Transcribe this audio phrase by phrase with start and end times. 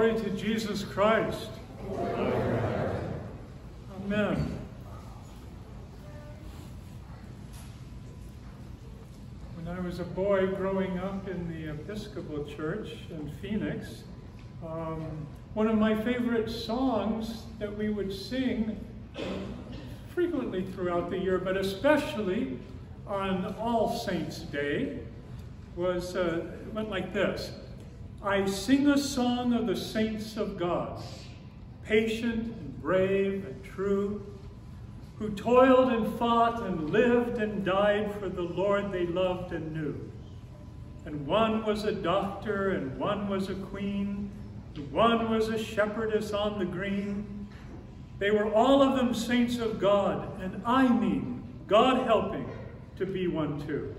[0.00, 1.50] Glory to Jesus Christ.
[4.02, 4.58] Amen.
[9.56, 14.04] When I was a boy growing up in the Episcopal Church in Phoenix,
[14.66, 18.82] um, one of my favorite songs that we would sing
[20.14, 22.58] frequently throughout the year, but especially
[23.06, 25.00] on All Saints' Day,
[25.76, 27.50] was uh, went like this.
[28.22, 31.02] I sing a song of the saints of God,
[31.84, 34.26] patient and brave and true,
[35.18, 40.12] who toiled and fought and lived and died for the Lord they loved and knew.
[41.06, 44.30] And one was a doctor, and one was a queen,
[44.74, 47.48] and one was a shepherdess on the green.
[48.18, 52.50] They were all of them saints of God, and I mean, God helping,
[52.98, 53.94] to be one too.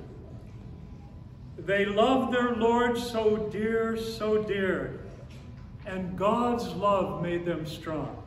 [1.57, 4.99] They loved their Lord so dear, so dear,
[5.85, 8.17] and God's love made them strong.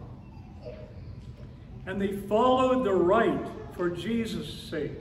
[1.87, 3.41] And they followed the right
[3.73, 4.93] for Jesus' sake,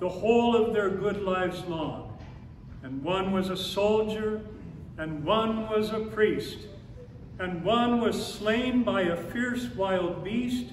[0.00, 2.18] the whole of their good lives long.
[2.82, 4.42] And one was a soldier,
[4.98, 6.58] and one was a priest,
[7.38, 10.66] and one was slain by a fierce wild beast.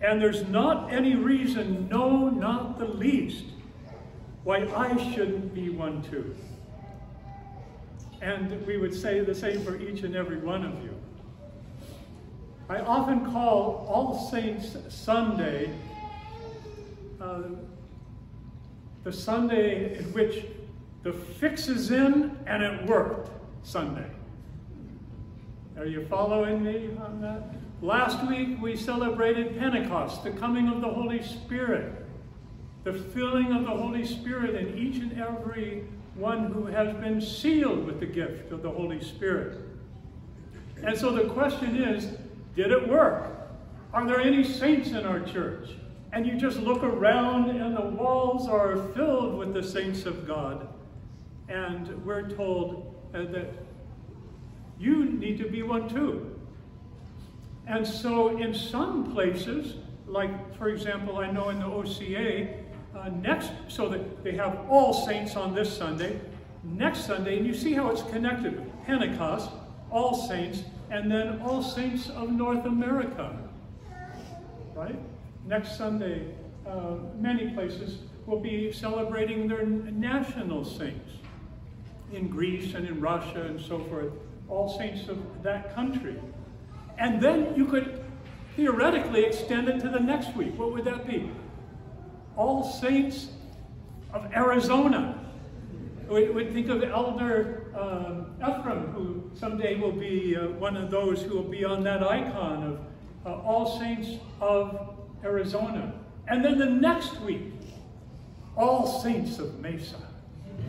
[0.00, 3.44] And there's not any reason, no, not the least,
[4.44, 6.34] why I shouldn't be one too.
[8.20, 10.94] And we would say the same for each and every one of you.
[12.68, 15.70] I often call All Saints Sunday
[17.20, 17.42] uh,
[19.04, 20.44] the Sunday in which
[21.02, 23.30] the fix is in and it worked
[23.62, 24.06] Sunday.
[25.76, 27.54] Are you following me on that?
[27.80, 32.04] Last week we celebrated Pentecost, the coming of the Holy Spirit
[32.92, 35.84] the filling of the Holy Spirit in each and every
[36.14, 39.58] one who has been sealed with the gift of the Holy Spirit.
[40.82, 42.16] And so the question is,
[42.56, 43.50] did it work?
[43.92, 45.70] Are there any saints in our church?
[46.12, 50.66] And you just look around and the walls are filled with the saints of God.
[51.50, 53.52] And we're told uh, that
[54.78, 56.38] you need to be one too.
[57.66, 59.74] And so in some places,
[60.06, 62.64] like for example, I know in the OCA,
[62.96, 66.20] uh, next, so that they have all saints on this Sunday,
[66.64, 68.60] next Sunday, and you see how it's connected.
[68.86, 69.50] Pentecost,
[69.90, 73.36] all saints, and then all saints of North America,
[74.74, 74.98] right?
[75.46, 76.34] Next Sunday,
[76.66, 81.12] uh, many places will be celebrating their national saints
[82.12, 84.12] in Greece and in Russia and so forth,
[84.48, 86.16] all saints of that country.
[86.98, 88.04] And then you could
[88.56, 90.58] theoretically extend it to the next week.
[90.58, 91.30] What would that be?
[92.38, 93.26] All Saints
[94.14, 95.18] of Arizona.
[96.08, 101.20] We, we think of Elder um, Ephraim, who someday will be uh, one of those
[101.20, 102.80] who will be on that icon of
[103.26, 105.92] uh, All Saints of Arizona.
[106.28, 107.42] And then the next week,
[108.56, 109.96] All Saints of Mesa.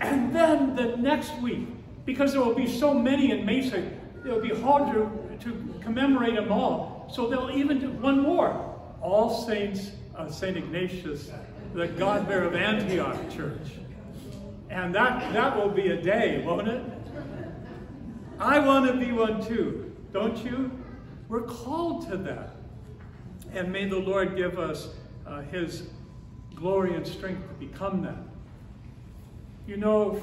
[0.00, 1.66] and then the next week,
[2.04, 6.34] because there will be so many in Mesa, it will be hard to, to commemorate
[6.34, 7.10] them all.
[7.10, 8.75] So they'll even do one more.
[9.00, 10.56] All Saints of St.
[10.56, 11.30] Ignatius,
[11.74, 13.60] the God bearer of Antioch Church.
[14.70, 16.82] And that, that will be a day, won't it?
[18.38, 20.70] I want to be one too, don't you?
[21.28, 22.56] We're called to that.
[23.52, 24.88] And may the Lord give us
[25.26, 25.88] uh, his
[26.54, 28.18] glory and strength to become that.
[29.66, 30.22] You know,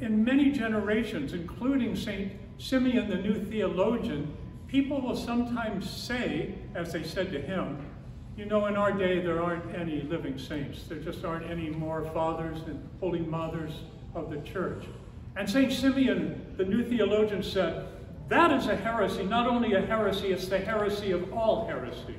[0.00, 2.32] in many generations, including St.
[2.58, 4.36] Simeon, the new theologian,
[4.66, 7.78] people will sometimes say, as they said to him,
[8.38, 10.84] you know, in our day, there aren't any living saints.
[10.84, 13.72] There just aren't any more fathers and holy mothers
[14.14, 14.84] of the church.
[15.34, 15.72] And St.
[15.72, 17.88] Simeon, the new theologian, said,
[18.28, 22.14] that is a heresy, not only a heresy, it's the heresy of all heresies.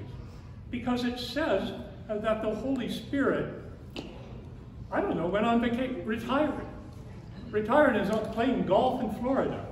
[0.70, 1.72] Because it says
[2.10, 3.54] that the Holy Spirit,
[4.92, 6.66] I don't know, went on vacation, retired.
[7.50, 9.69] Retired and is playing golf in Florida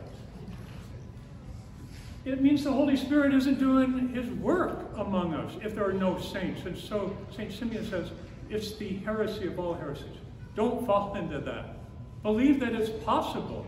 [2.27, 6.19] it means the Holy Spirit isn't doing his work among us if there are no
[6.19, 6.65] saints.
[6.65, 7.53] And so St.
[7.53, 8.11] Simeon says,
[8.49, 10.17] it's the heresy of all heresies.
[10.53, 11.77] Don't fall into that.
[12.23, 13.65] Believe that it's possible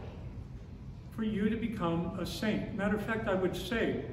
[1.16, 2.76] for you to become a saint.
[2.76, 4.04] Matter of fact, I would say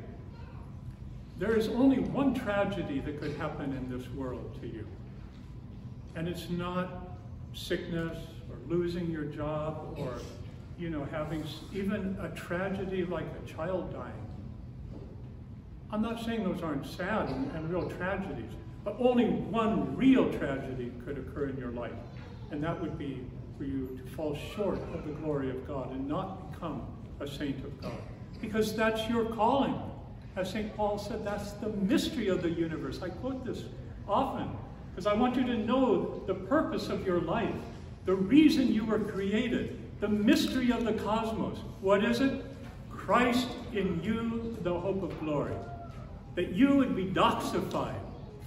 [1.39, 4.87] there is only one tragedy that could happen in this world to you.
[6.15, 7.19] And it's not
[7.53, 8.17] sickness
[8.49, 10.21] or losing your job or,
[10.79, 14.26] you know, having even a tragedy like a child dying.
[15.93, 18.51] I'm not saying those aren't sad and, and real tragedies,
[18.85, 21.93] but only one real tragedy could occur in your life,
[22.51, 23.25] and that would be
[23.57, 26.83] for you to fall short of the glory of God and not become
[27.21, 27.93] a saint of God.
[28.41, 29.81] Because that's your calling.
[30.37, 30.77] As St.
[30.77, 33.01] Paul said, that's the mystery of the universe.
[33.03, 33.63] I quote this
[34.07, 34.51] often
[34.91, 37.55] because I want you to know the purpose of your life,
[38.05, 41.59] the reason you were created, the mystery of the cosmos.
[41.81, 42.45] What is it?
[42.91, 45.55] Christ in you, the hope of glory.
[46.37, 47.99] That you would be doxified,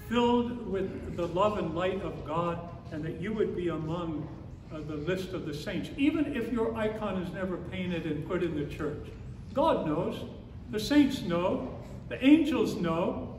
[0.07, 2.57] filled with the love and light of God,
[2.91, 4.27] and that you would be among
[4.71, 8.43] uh, the list of the saints, even if your icon is never painted and put
[8.43, 9.07] in the church.
[9.53, 10.23] God knows.
[10.71, 11.75] The saints know.
[12.09, 13.35] The angels know.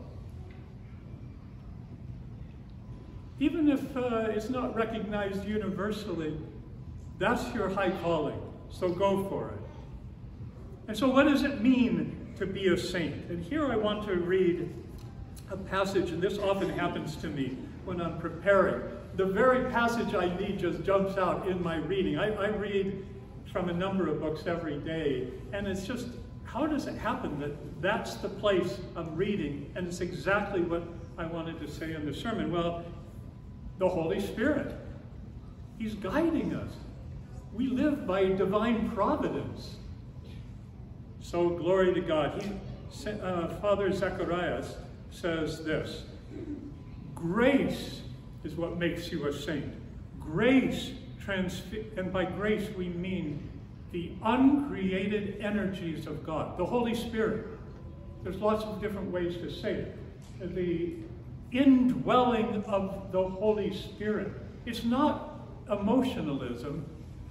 [3.39, 6.37] Even if uh, it's not recognized universally,
[7.19, 8.41] that's your high calling.
[8.71, 9.61] So go for it.
[10.89, 13.15] And so, what does it mean to be a saint?
[13.29, 14.69] And here I want to read
[15.51, 18.83] a passage, and this often happens to me when I'm preparing.
[19.17, 22.19] The very passage I need just jumps out in my reading.
[22.19, 23.05] I, I read
[23.53, 26.09] from a number of books every day, and it's just
[26.45, 30.83] how does it happen that that's the place I'm reading, and it's exactly what
[31.19, 32.51] I wanted to say in the sermon?
[32.51, 32.85] Well,
[33.79, 34.75] the Holy Spirit.
[35.79, 36.73] He's guiding us.
[37.53, 39.77] We live by divine providence.
[41.21, 42.43] So glory to God.
[42.43, 44.77] He, uh, Father Zacharias
[45.11, 46.05] says this,
[47.15, 48.01] grace
[48.43, 49.73] is what makes you a saint.
[50.19, 50.93] Grace,
[51.29, 53.49] and by grace we mean
[53.93, 57.47] the uncreated energies of God, the Holy Spirit.
[58.23, 60.55] There's lots of different ways to say it.
[60.55, 60.95] The
[61.53, 64.33] indwelling of the Holy Spirit.
[64.67, 65.41] It's not
[65.71, 66.85] emotionalism,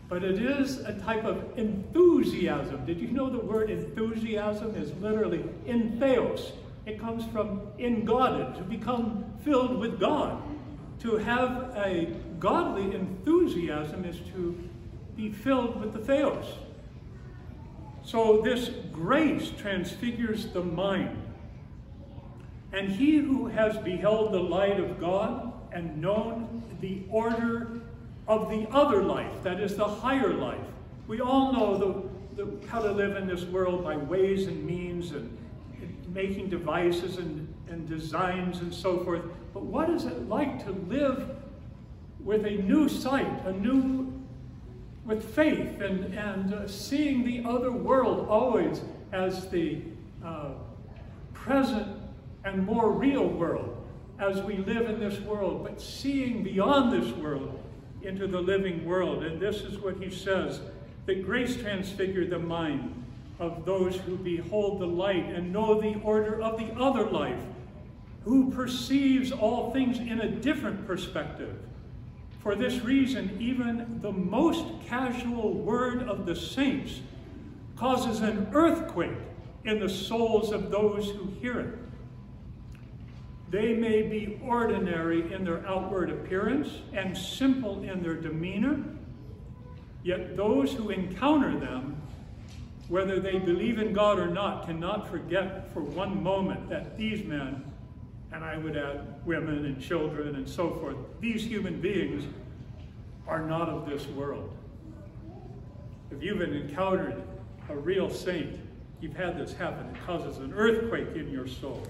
[0.10, 2.84] but it is a type of enthusiasm.
[2.86, 6.52] Did you know the word enthusiasm is literally entheos?
[6.88, 10.42] It comes from in God, to become filled with God.
[11.02, 14.58] To have a godly enthusiasm is to
[15.16, 16.46] be filled with the theos.
[18.04, 21.22] So this grace transfigures the mind.
[22.74, 27.82] And he who has beheld the light of God and known the order
[28.30, 30.62] of the other life, that is the higher life.
[31.08, 35.12] We all know the, the, how to live in this world by ways and means
[35.12, 35.36] and,
[35.82, 39.24] and making devices and, and designs and so forth.
[39.52, 41.38] But what is it like to live
[42.24, 44.14] with a new sight, a new,
[45.06, 48.82] with faith and, and uh, seeing the other world always
[49.12, 49.82] as the
[50.24, 50.52] uh,
[51.34, 52.00] present
[52.46, 53.76] and more real world
[54.20, 57.60] as we live in this world, but seeing beyond this world
[58.04, 59.24] into the living world.
[59.24, 60.62] And this is what he says,
[61.06, 62.96] that grace transfigured the mind
[63.40, 67.42] of those who behold the light and know the order of the other life,
[68.26, 71.58] who perceives all things in a different perspective.
[72.40, 77.02] For this reason, even the most casual word of the saints
[77.76, 79.18] causes an earthquake
[79.66, 81.80] in the souls of those who hear it.
[83.50, 88.84] They may be ordinary in their outward appearance and simple in their demeanor,
[90.04, 92.00] yet those who encounter them,
[92.90, 97.64] whether they believe in God or not, cannot forget for one moment that these men,
[98.32, 102.26] and I would add women and children and so forth, these human beings
[103.28, 104.56] are not of this world.
[106.12, 107.24] If you've encountered
[107.70, 108.60] a real saint,
[109.02, 109.88] you've had this happen.
[109.96, 111.88] It causes an earthquake in your soul.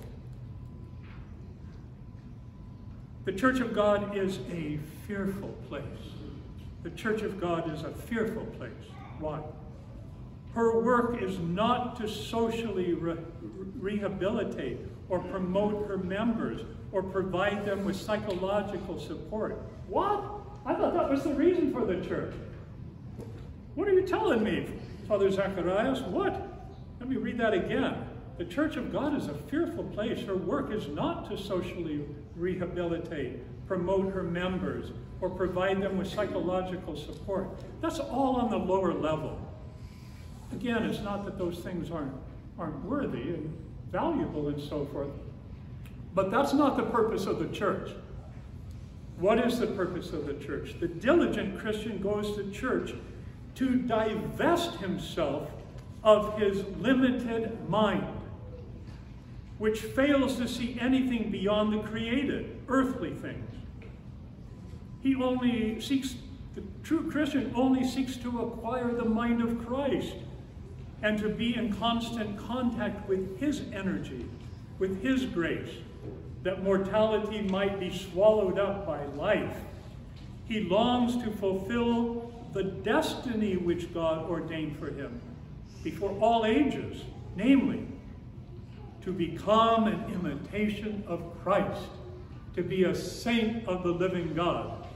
[3.26, 5.84] The church of God is a fearful place.
[6.84, 8.72] The church of God is a fearful place.
[9.20, 9.42] Why?
[10.54, 13.16] Her work is not to socially re
[13.78, 16.62] rehabilitate or promote her members
[16.92, 19.62] or provide them with psychological support.
[19.88, 20.24] What?
[20.66, 22.34] I thought that was the reason for the church.
[23.76, 24.68] What are you telling me,
[25.08, 26.02] Father Zacharias?
[26.02, 26.48] What?
[27.00, 28.08] Let me read that again.
[28.38, 30.26] The church of God is a fearful place.
[30.26, 32.06] Her work is not to socially
[32.40, 34.92] rehabilitate, promote her members,
[35.22, 37.50] or provide them with psychological support.
[37.82, 39.40] That's all on the lower level.
[40.54, 42.14] Again, it's not that those things aren't,
[42.58, 43.56] aren't worthy and
[43.92, 45.10] valuable and so forth,
[46.16, 47.92] but that's not the purpose of the church.
[49.18, 50.76] What is the purpose of the church?
[50.80, 52.94] The diligent Christian goes to church
[53.56, 55.52] to divest himself
[56.04, 58.08] of his limited mind
[59.60, 63.56] which fails to see anything beyond the created, earthly things.
[65.04, 66.16] He only seeks,
[66.56, 70.16] the true Christian only seeks to acquire the mind of Christ
[71.04, 74.26] and to be in constant contact with his energy,
[74.80, 75.70] with his grace,
[76.44, 79.58] that mortality might be swallowed up by life.
[80.48, 85.22] He longs to fulfill the destiny which God ordained for him
[85.84, 87.04] before all ages,
[87.36, 87.86] namely,
[89.02, 91.88] to become an imitation of Christ,
[92.56, 94.88] to be a saint of the living God.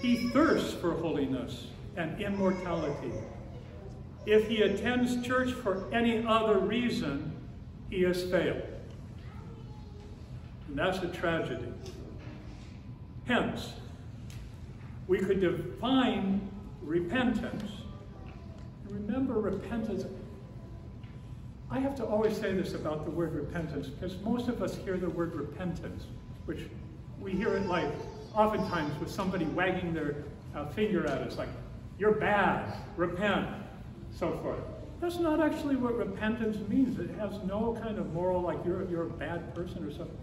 [0.00, 1.66] He thirsts for holiness
[1.96, 3.12] and immortality.
[4.24, 7.32] If he attends church for any other reason,
[7.90, 8.62] he has failed.
[10.68, 11.72] And that's a tragedy.
[13.24, 13.72] Hence,
[15.06, 16.50] we could define
[16.82, 17.70] repentance.
[19.40, 20.04] Repentance.
[21.70, 24.96] I have to always say this about the word repentance because most of us hear
[24.96, 26.04] the word repentance,
[26.44, 26.60] which
[27.20, 27.92] we hear it like
[28.34, 30.24] oftentimes with somebody wagging their
[30.54, 31.48] uh, finger at us, like,
[31.98, 33.48] you're bad, repent,
[34.14, 34.60] so forth.
[35.00, 36.98] That's not actually what repentance means.
[36.98, 40.16] It has no kind of moral, like you're, you're a bad person or something.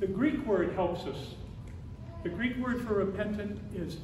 [0.00, 1.34] The Greek word helps us.
[2.22, 3.96] The Greek word for repentant is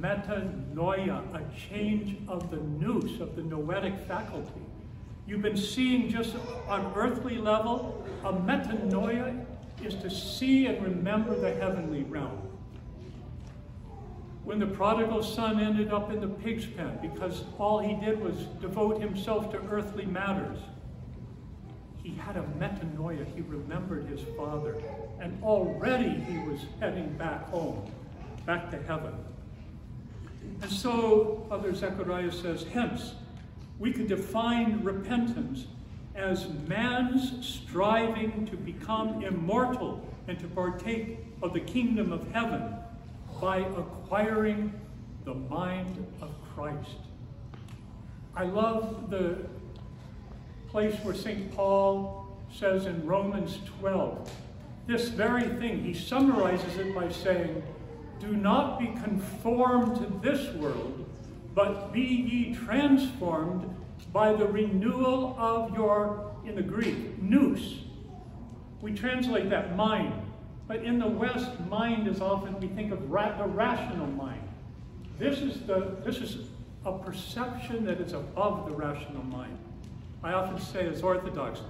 [0.00, 4.60] metanoia, a change of the nous, of the noetic faculty.
[5.26, 6.34] You've been seeing just
[6.68, 9.44] on earthly level, a metanoia
[9.84, 12.38] is to see and remember the heavenly realm.
[14.44, 18.34] When the prodigal son ended up in the pig's pen because all he did was
[18.60, 20.58] devote himself to earthly matters,
[22.02, 23.24] he had a metanoia.
[23.34, 24.76] He remembered his father.
[25.20, 27.88] And already he was heading back home,
[28.44, 29.14] back to heaven.
[30.60, 33.14] And so, Father Zechariah says, hence,
[33.78, 35.66] we could define repentance
[36.14, 42.74] as man's striving to become immortal and to partake of the kingdom of heaven
[43.40, 44.72] by acquiring
[45.24, 46.98] the mind of Christ.
[48.36, 49.38] I love the
[50.68, 51.54] place where St.
[51.54, 54.30] Paul says in Romans 12,
[54.86, 57.62] this very thing, he summarizes it by saying,
[58.22, 61.04] Do not be conformed to this world,
[61.56, 63.68] but be ye transformed
[64.12, 67.80] by the renewal of your, in the Greek, nous.
[68.80, 70.14] We translate that mind.
[70.68, 74.48] But in the West, mind is often, we think of ra the rational mind.
[75.18, 76.46] This is, the, this is
[76.86, 79.58] a perception that is above the rational mind.
[80.22, 81.60] I often say as Orthodox,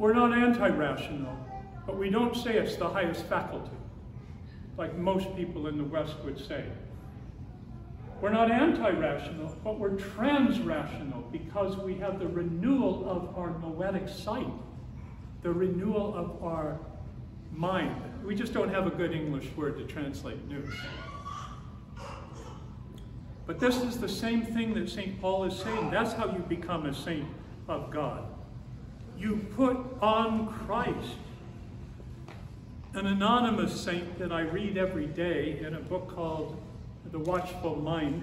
[0.00, 1.36] we're not anti-rational,
[1.86, 3.76] but we don't say it's the highest faculty,
[4.76, 6.64] like most people in the West would say.
[8.20, 14.46] We're not anti-rational, but we're trans-rational because we have the renewal of our noetic sight,
[15.42, 16.78] the renewal of our
[17.50, 18.00] mind.
[18.24, 20.72] We just don't have a good English word to translate nous.
[23.44, 25.20] But this is the same thing that St.
[25.20, 25.90] Paul is saying.
[25.90, 27.26] That's how you become a saint
[27.68, 28.24] of God.
[29.18, 31.18] You put on Christ.
[32.94, 36.60] An anonymous saint that I read every day in a book called
[37.10, 38.22] The Watchful Mind,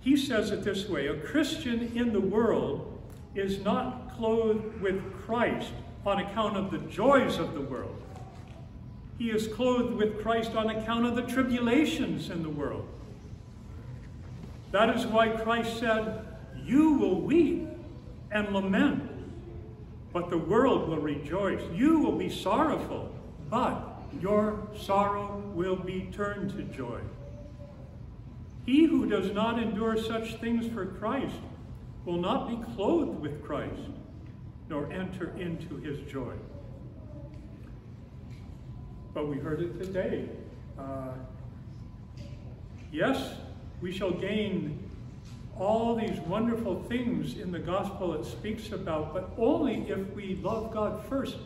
[0.00, 2.98] he says it this way, a Christian in the world
[3.34, 5.72] is not clothed with Christ
[6.06, 8.00] on account of the joys of the world.
[9.18, 12.88] He is clothed with Christ on account of the tribulations in the world.
[14.72, 16.24] That is why Christ said,
[16.64, 17.68] you will weep
[18.32, 19.09] and lament,
[20.12, 21.62] but the world will rejoice.
[21.72, 23.14] You will be sorrowful,
[23.48, 27.00] but your sorrow will be turned to joy.
[28.66, 31.36] He who does not endure such things for Christ
[32.04, 33.80] will not be clothed with Christ,
[34.68, 36.34] nor enter into his joy.
[39.14, 40.28] But we heard it today.
[40.78, 41.14] Uh,
[42.92, 43.34] yes,
[43.80, 44.79] we shall gain
[45.60, 50.72] all these wonderful things in the gospel it speaks about, but only if we love
[50.72, 51.36] God first,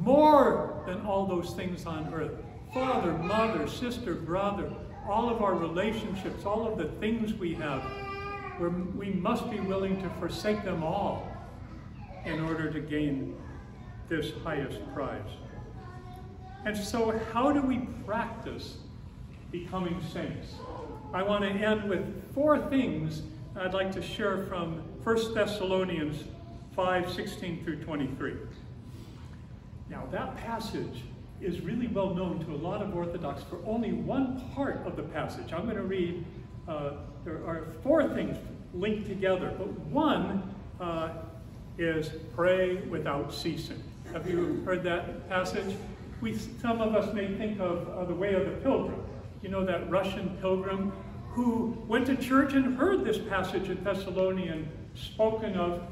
[0.00, 2.32] more than all those things on earth.
[2.74, 4.70] Father, mother, sister, brother,
[5.08, 7.82] all of our relationships, all of the things we have,
[8.94, 11.26] we must be willing to forsake them all
[12.26, 13.34] in order to gain
[14.08, 15.20] this highest prize.
[16.66, 18.76] And so how do we practice
[19.50, 20.54] becoming saints?
[21.12, 23.22] I want to end with four things
[23.56, 26.24] I'd like to share from 1 Thessalonians
[26.74, 28.34] 5, 16 through 23.
[29.88, 31.04] Now that passage
[31.40, 35.04] is really well known to a lot of Orthodox for only one part of the
[35.04, 35.52] passage.
[35.52, 36.24] I'm going to read,
[36.66, 36.94] uh,
[37.24, 38.36] there are four things
[38.72, 41.10] linked together, but one uh,
[41.78, 43.80] is pray without ceasing.
[44.12, 45.76] Have you heard that passage?
[46.20, 49.00] We, some of us may think of uh, the way of the pilgrim.
[49.42, 50.92] You know that Russian pilgrim
[51.34, 55.82] who went to church and heard this passage in Thessalonian spoken of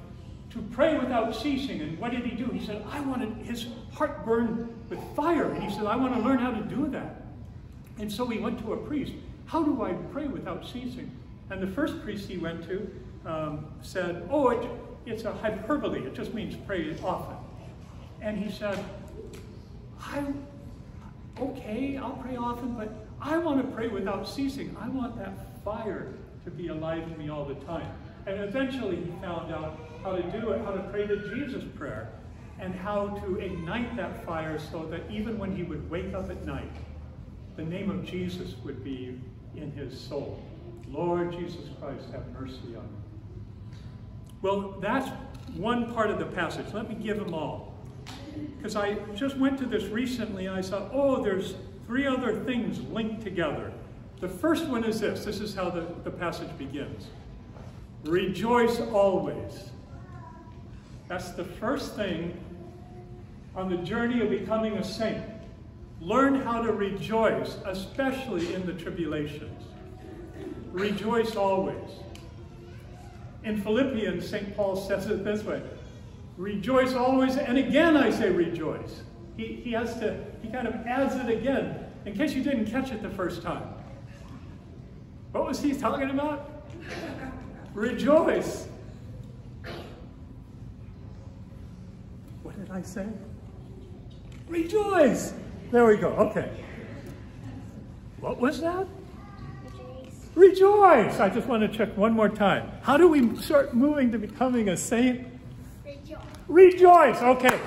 [0.51, 1.81] to pray without ceasing.
[1.81, 2.47] And what did he do?
[2.47, 5.51] He said, I wanted, his heart burned with fire.
[5.51, 7.23] And he said, I want to learn how to do that.
[7.99, 9.15] And so he went to a priest.
[9.47, 11.11] How do I pray without ceasing?
[11.51, 12.91] And the first priest he went to
[13.27, 14.71] um, said, Oh, it,
[15.07, 16.07] it's a hyperbole.
[16.07, 17.37] It just means pray often.
[18.21, 18.83] And he said,
[20.01, 20.25] I,
[21.41, 24.77] okay, I'll pray often, but I want to pray without ceasing.
[24.81, 26.12] I want that fire
[26.45, 27.91] to be alive in me all the time.
[28.27, 32.09] And eventually he found out how to do it, how to pray the Jesus prayer,
[32.59, 36.45] and how to ignite that fire so that even when he would wake up at
[36.45, 36.73] night,
[37.57, 39.21] the name of Jesus would be
[39.57, 40.43] in his soul.
[40.89, 43.79] Lord Jesus Christ, have mercy on me.
[44.43, 45.09] Well, that's
[45.55, 46.67] one part of the passage.
[46.73, 47.72] Let me give them all.
[48.57, 51.55] Because I just went to this recently and I saw, oh, there's
[51.87, 53.73] three other things linked together.
[54.21, 55.25] The first one is this.
[55.25, 57.09] This is how the, the passage begins.
[58.05, 59.71] Rejoice always.
[61.09, 62.37] That's the first thing
[63.55, 65.23] on the journey of becoming a saint.
[66.01, 69.62] Learn how to rejoice, especially in the tribulations.
[70.73, 71.91] Rejoice always.
[73.45, 74.57] In Philippians, St.
[74.57, 75.62] Paul says it this way
[76.37, 79.03] Rejoice always, and again I say rejoice.
[79.37, 82.91] He, he has to, he kind of adds it again, in case you didn't catch
[82.91, 83.69] it the first time.
[85.33, 86.49] What was he talking about?
[87.75, 88.67] rejoice.
[92.43, 93.07] What did I say?
[94.49, 95.33] Rejoice.
[95.71, 96.09] There we go.
[96.09, 96.51] Okay.
[98.21, 98.87] What was that?
[100.35, 101.19] Rejoice.
[101.19, 102.71] I just want to check one more time.
[102.83, 105.27] How do we start moving to becoming a saint?
[106.03, 106.19] Rejoice.
[106.49, 107.23] Rejoice.
[107.23, 107.61] Okay.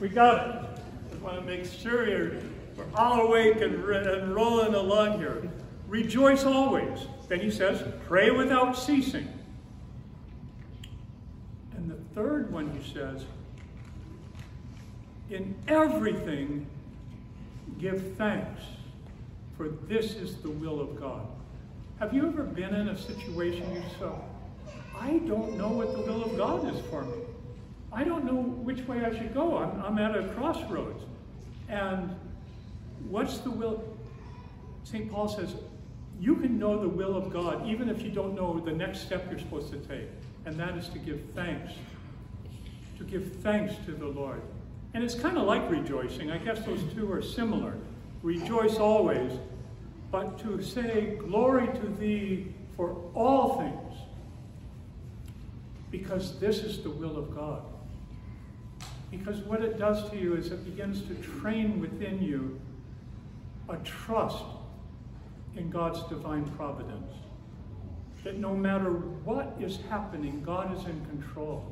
[0.00, 0.80] We got it.
[1.10, 2.40] Just want to make sure you're,
[2.76, 5.48] we're all awake and, and rolling along here.
[5.88, 7.06] Rejoice always.
[7.28, 9.28] Then he says, pray without ceasing.
[11.76, 13.24] And the third one he says,
[15.30, 16.66] in everything
[17.78, 18.62] give thanks,
[19.56, 21.26] for this is the will of God.
[21.98, 24.12] Have you ever been in a situation you said,
[24.98, 27.23] I don't know what the will of God is for me.
[27.94, 29.58] I don't know which way I should go.
[29.58, 31.04] I'm, I'm at a crossroads.
[31.68, 32.14] And
[33.08, 33.84] what's the will?
[34.82, 35.10] St.
[35.10, 35.54] Paul says,
[36.20, 39.26] you can know the will of God even if you don't know the next step
[39.30, 40.08] you're supposed to take.
[40.46, 41.72] And that is to give thanks.
[42.98, 44.42] To give thanks to the Lord.
[44.92, 46.30] And it's kind of like rejoicing.
[46.30, 47.76] I guess those two are similar.
[48.22, 49.32] Rejoice always,
[50.10, 53.98] but to say, Glory to thee for all things,
[55.90, 57.62] because this is the will of God.
[59.16, 62.60] Because what it does to you is it begins to train within you
[63.68, 64.44] a trust
[65.56, 67.12] in God's divine providence.
[68.24, 71.70] That no matter what is happening, God is in control.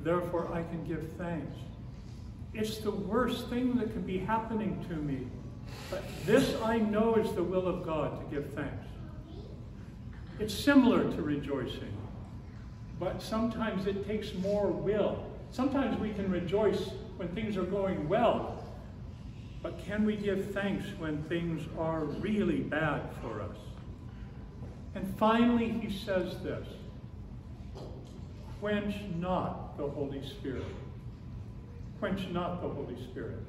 [0.00, 1.56] Therefore, I can give thanks.
[2.54, 5.26] It's the worst thing that can be happening to me
[5.90, 8.86] but this I know is the will of God to give thanks.
[10.38, 11.96] It's similar to rejoicing,
[12.98, 15.26] but sometimes it takes more will.
[15.52, 18.64] Sometimes we can rejoice when things are going well,
[19.62, 23.58] but can we give thanks when things are really bad for us?
[24.94, 26.66] And finally, he says this
[28.60, 30.64] quench not the Holy Spirit.
[31.98, 33.42] Quench not the Holy Spirit.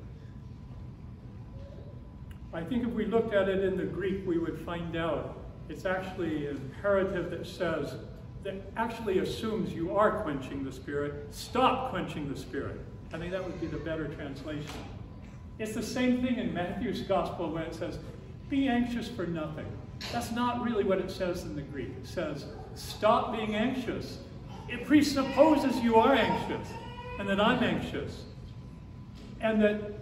[2.52, 5.40] I think if we looked at it in the Greek, we would find out
[5.70, 7.96] it's actually an imperative that says,
[8.44, 11.28] that actually assumes you are quenching the Spirit.
[11.32, 12.80] Stop quenching the Spirit.
[13.14, 14.72] I think that would be the better translation.
[15.60, 18.00] It's the same thing in Matthew's Gospel when it says,
[18.50, 19.66] be anxious for nothing.
[20.12, 21.90] That's not really what it says in the Greek.
[21.90, 24.18] It says, stop being anxious.
[24.68, 26.68] It presupposes you are anxious
[27.20, 28.24] and that I'm anxious.
[29.42, 29.94] And that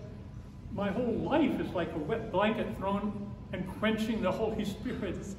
[0.74, 5.16] my whole life is like a wet blanket thrown and quenching the Holy Spirit.
[5.16, 5.36] It's,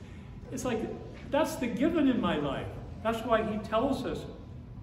[0.52, 0.80] it's like
[1.30, 2.66] that's the given in my life.
[3.02, 4.20] That's why he tells us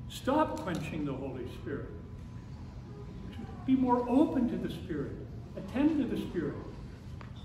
[0.09, 1.89] stop quenching the Holy Spirit.
[3.65, 5.11] Be more open to the Spirit.
[5.55, 6.55] Attend to the Spirit.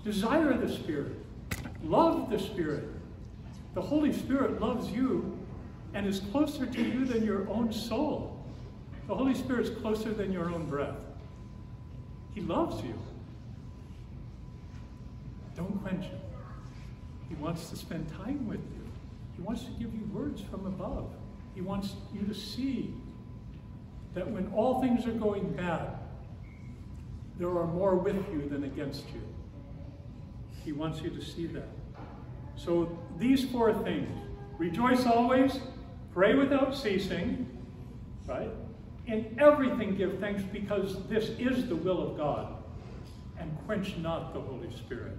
[0.03, 1.15] Desire the Spirit.
[1.83, 2.89] Love the Spirit.
[3.73, 5.37] The Holy Spirit loves you
[5.93, 8.43] and is closer to you than your own soul.
[9.07, 10.97] The Holy Spirit is closer than your own breath.
[12.33, 12.99] He loves you.
[15.55, 16.19] Don't quench him.
[17.29, 18.84] He wants to spend time with you.
[19.35, 21.11] He wants to give you words from above.
[21.53, 22.93] He wants you to see
[24.13, 25.89] that when all things are going bad,
[27.37, 29.21] there are more with you than against you.
[30.63, 31.67] He wants you to see that.
[32.55, 34.09] So these four things,
[34.57, 35.59] rejoice always,
[36.13, 37.45] pray without ceasing,
[38.25, 38.49] right?
[39.05, 42.53] In everything give thanks because this is the will of God.
[43.37, 45.17] And quench not the Holy Spirit.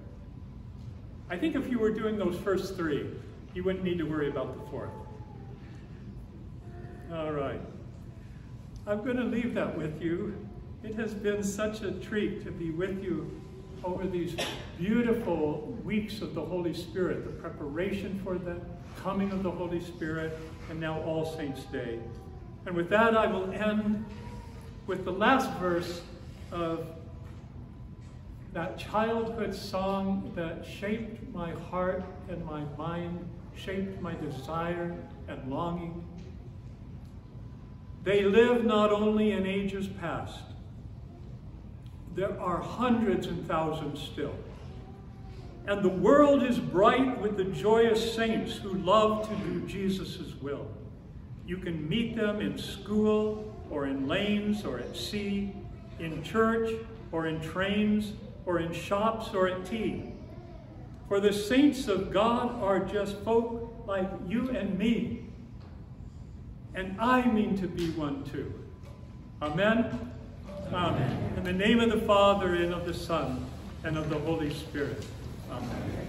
[1.29, 3.11] I think if you were doing those first three,
[3.57, 4.91] you wouldn't need to worry about the fourth.
[7.11, 7.61] All right.
[8.87, 10.37] I'm going to leave that with you.
[10.85, 13.41] It has been such a treat to be with you
[13.83, 14.37] over these
[14.77, 18.61] beautiful weeks of the Holy Spirit, the preparation for the
[19.03, 20.37] coming of the Holy Spirit,
[20.69, 21.99] and now All Saints' Day.
[22.67, 24.05] And with that, I will end
[24.87, 26.03] with the last verse
[26.53, 26.87] of
[28.53, 34.95] that childhood song that shaped my heart and my mind, shaped my desire
[35.29, 36.05] and longing.
[38.05, 40.41] They live not only in ages past,
[42.15, 44.35] there are hundreds and thousands still.
[45.67, 50.69] And the world is bright with the joyous saints who love to do Jesus' will.
[51.47, 55.53] You can meet them in school or in lanes or at sea,
[55.99, 56.73] in church
[57.11, 58.13] or in trains
[58.45, 60.13] or in shops or at tea.
[61.09, 65.25] For the saints of God are just folk like you and me.
[66.75, 68.53] And I mean to be one too.
[69.41, 70.13] Amen?
[70.73, 71.33] Amen.
[71.37, 73.47] In the name of the Father, and of the Son,
[73.85, 75.07] and of the Holy Spirit.
[75.51, 76.07] Amen.